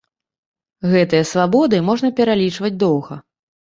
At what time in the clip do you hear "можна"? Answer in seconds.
1.93-2.15